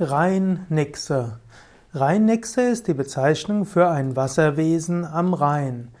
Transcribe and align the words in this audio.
Rheinnixe. 0.00 1.38
Rheinnixe 1.92 2.62
ist 2.62 2.88
die 2.88 2.94
Bezeichnung 2.94 3.64
für 3.64 3.88
ein 3.88 4.16
Wasserwesen 4.16 5.04
am 5.04 5.34
Rhein. 5.34 5.92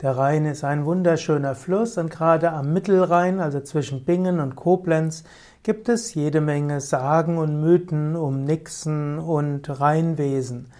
Der 0.00 0.16
Rhein 0.16 0.46
ist 0.46 0.64
ein 0.64 0.86
wunderschöner 0.86 1.54
Fluss 1.54 1.98
und 1.98 2.10
gerade 2.10 2.50
am 2.50 2.72
Mittelrhein, 2.72 3.40
also 3.40 3.60
zwischen 3.60 4.06
Bingen 4.06 4.40
und 4.40 4.56
Koblenz, 4.56 5.24
gibt 5.62 5.90
es 5.90 6.14
jede 6.14 6.40
Menge 6.40 6.80
Sagen 6.80 7.36
und 7.36 7.60
Mythen 7.60 8.16
um 8.16 8.42
Nixen 8.44 9.18
und 9.18 9.68
Rheinwesen. 9.68 10.72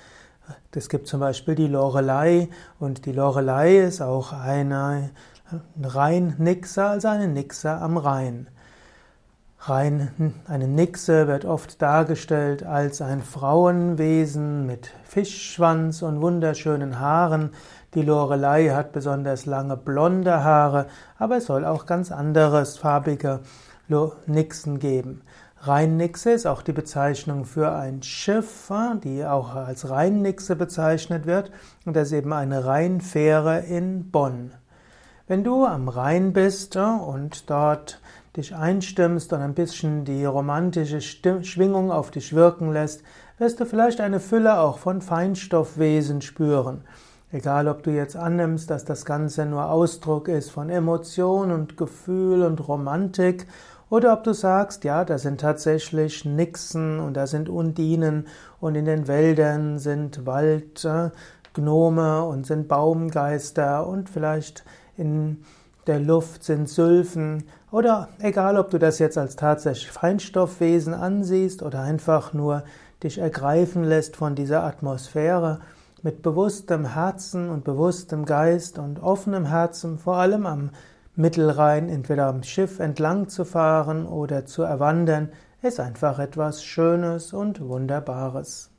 Es 0.74 0.88
gibt 0.88 1.08
zum 1.08 1.20
Beispiel 1.20 1.54
die 1.54 1.68
Lorelei 1.68 2.48
und 2.80 3.04
die 3.04 3.12
Lorelei 3.12 3.80
ist 3.80 4.00
auch 4.00 4.32
eine 4.32 5.10
Rheinnixe, 5.82 6.84
also 6.84 7.08
eine 7.08 7.28
Nixe 7.28 7.70
am 7.70 7.98
Rhein. 7.98 8.46
Rhein, 9.64 10.34
eine 10.48 10.66
Nixe 10.66 11.28
wird 11.28 11.44
oft 11.44 11.80
dargestellt 11.80 12.64
als 12.64 13.00
ein 13.00 13.22
Frauenwesen 13.22 14.66
mit 14.66 14.90
Fischschwanz 15.04 16.02
und 16.02 16.20
wunderschönen 16.20 16.98
Haaren. 16.98 17.50
Die 17.94 18.02
Lorelei 18.02 18.70
hat 18.70 18.90
besonders 18.90 19.46
lange 19.46 19.76
blonde 19.76 20.42
Haare, 20.42 20.86
aber 21.16 21.36
es 21.36 21.46
soll 21.46 21.64
auch 21.64 21.86
ganz 21.86 22.10
anderes 22.10 22.76
farbige 22.76 23.38
Nixen 24.26 24.80
geben. 24.80 25.22
Rheinnixe 25.60 26.32
ist 26.32 26.46
auch 26.46 26.62
die 26.62 26.72
Bezeichnung 26.72 27.44
für 27.44 27.70
ein 27.70 28.02
Schiff, 28.02 28.72
die 29.04 29.24
auch 29.24 29.54
als 29.54 29.88
Rheinnixe 29.88 30.56
bezeichnet 30.56 31.24
wird. 31.24 31.52
Und 31.86 31.94
das 31.94 32.08
ist 32.08 32.14
eben 32.14 32.32
eine 32.32 32.64
Rheinfähre 32.64 33.60
in 33.60 34.10
Bonn. 34.10 34.54
Wenn 35.28 35.44
du 35.44 35.64
am 35.66 35.88
Rhein 35.88 36.32
bist 36.32 36.76
und 36.76 37.48
dort 37.48 38.00
dich 38.36 38.54
einstimmst 38.54 39.32
und 39.32 39.40
ein 39.40 39.54
bisschen 39.54 40.04
die 40.04 40.24
romantische 40.24 41.00
Schwingung 41.00 41.90
auf 41.90 42.10
dich 42.10 42.34
wirken 42.34 42.72
lässt, 42.72 43.02
wirst 43.38 43.60
du 43.60 43.66
vielleicht 43.66 44.00
eine 44.00 44.20
Fülle 44.20 44.58
auch 44.58 44.78
von 44.78 45.02
Feinstoffwesen 45.02 46.22
spüren. 46.22 46.84
Egal, 47.30 47.68
ob 47.68 47.82
du 47.82 47.90
jetzt 47.90 48.16
annimmst, 48.16 48.70
dass 48.70 48.84
das 48.84 49.04
Ganze 49.04 49.46
nur 49.46 49.70
Ausdruck 49.70 50.28
ist 50.28 50.50
von 50.50 50.70
Emotion 50.70 51.50
und 51.50 51.76
Gefühl 51.76 52.42
und 52.42 52.66
Romantik, 52.68 53.46
oder 53.92 54.14
ob 54.14 54.24
du 54.24 54.32
sagst, 54.32 54.84
ja, 54.84 55.04
da 55.04 55.18
sind 55.18 55.42
tatsächlich 55.42 56.24
Nixen 56.24 56.98
und 56.98 57.12
da 57.14 57.26
sind 57.26 57.50
Undinen 57.50 58.26
und 58.58 58.74
in 58.74 58.86
den 58.86 59.06
Wäldern 59.06 59.78
sind 59.78 60.24
Waldgnome 60.24 61.12
und 62.24 62.46
sind 62.46 62.68
Baumgeister 62.68 63.86
und 63.86 64.08
vielleicht 64.08 64.64
in 64.96 65.44
der 65.86 65.98
Luft 65.98 66.44
sind 66.44 66.68
Sylphen 66.68 67.44
oder 67.70 68.08
egal, 68.20 68.56
ob 68.56 68.70
du 68.70 68.78
das 68.78 68.98
jetzt 68.98 69.18
als 69.18 69.36
tatsächlich 69.36 69.90
Feinstoffwesen 69.90 70.94
ansiehst 70.94 71.62
oder 71.62 71.80
einfach 71.80 72.32
nur 72.32 72.62
dich 73.02 73.18
ergreifen 73.18 73.82
lässt 73.82 74.16
von 74.16 74.34
dieser 74.34 74.62
Atmosphäre, 74.62 75.60
mit 76.02 76.22
bewusstem 76.22 76.84
Herzen 76.94 77.48
und 77.48 77.64
bewusstem 77.64 78.24
Geist 78.24 78.78
und 78.78 79.02
offenem 79.02 79.46
Herzen, 79.46 79.98
vor 79.98 80.16
allem 80.16 80.46
am 80.46 80.70
Mittelrhein, 81.14 81.88
entweder 81.88 82.26
am 82.26 82.42
Schiff 82.42 82.80
entlang 82.80 83.28
zu 83.28 83.44
fahren 83.44 84.06
oder 84.06 84.46
zu 84.46 84.62
erwandern, 84.62 85.30
ist 85.62 85.78
einfach 85.78 86.18
etwas 86.18 86.64
Schönes 86.64 87.32
und 87.32 87.60
Wunderbares. 87.60 88.70